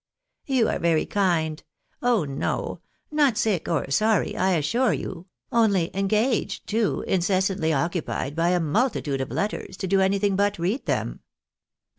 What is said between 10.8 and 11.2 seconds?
them."